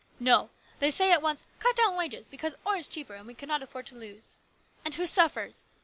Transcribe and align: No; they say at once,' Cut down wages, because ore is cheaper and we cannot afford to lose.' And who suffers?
No; 0.19 0.49
they 0.79 0.89
say 0.89 1.11
at 1.11 1.21
once,' 1.21 1.45
Cut 1.59 1.75
down 1.75 1.95
wages, 1.95 2.27
because 2.27 2.55
ore 2.65 2.75
is 2.77 2.87
cheaper 2.87 3.13
and 3.13 3.27
we 3.27 3.35
cannot 3.35 3.61
afford 3.61 3.85
to 3.85 3.95
lose.' 3.95 4.37
And 4.83 4.95
who 4.95 5.05
suffers? 5.05 5.63